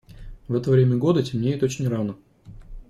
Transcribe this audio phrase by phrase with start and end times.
[0.47, 2.17] В это время года темнеет очень рано.